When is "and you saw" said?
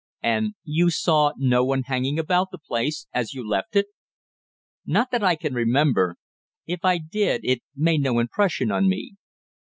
0.23-1.33